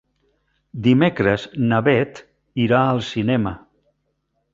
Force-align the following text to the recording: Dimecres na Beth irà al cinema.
Dimecres 0.85 1.43
na 1.71 1.81
Beth 1.87 2.21
irà 2.63 2.81
al 2.85 3.03
cinema. 3.11 3.53